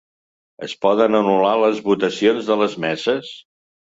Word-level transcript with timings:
Es 0.67 0.71
poden 0.85 1.17
anul·lar 1.19 1.51
les 1.63 1.83
votacions 1.89 2.49
de 2.53 2.57
les 2.65 2.79
meses? 2.89 3.33